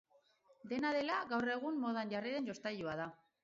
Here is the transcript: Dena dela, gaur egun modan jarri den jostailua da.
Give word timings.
Dena 0.71 0.93
dela, 0.95 1.19
gaur 1.35 1.53
egun 1.59 1.79
modan 1.87 2.13
jarri 2.17 2.37
den 2.39 2.51
jostailua 2.51 3.01
da. 3.05 3.11